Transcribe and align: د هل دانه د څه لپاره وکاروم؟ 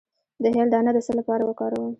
د 0.43 0.45
هل 0.55 0.67
دانه 0.73 0.91
د 0.93 0.97
څه 1.05 1.11
لپاره 1.19 1.43
وکاروم؟ 1.45 1.89